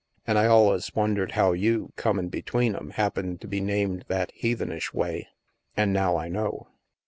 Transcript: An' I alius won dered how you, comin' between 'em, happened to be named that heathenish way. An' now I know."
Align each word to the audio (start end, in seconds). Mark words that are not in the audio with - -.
An' 0.25 0.35
I 0.35 0.45
alius 0.45 0.95
won 0.95 1.15
dered 1.15 1.33
how 1.33 1.51
you, 1.53 1.93
comin' 1.95 2.29
between 2.29 2.75
'em, 2.75 2.89
happened 2.89 3.39
to 3.41 3.47
be 3.47 3.61
named 3.61 4.03
that 4.07 4.31
heathenish 4.33 4.95
way. 4.95 5.27
An' 5.77 5.93
now 5.93 6.17
I 6.17 6.27
know." 6.27 6.67